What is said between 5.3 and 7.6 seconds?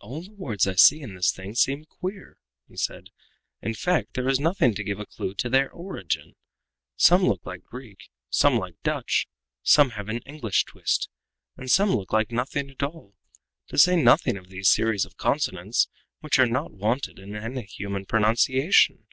to their origin. Some look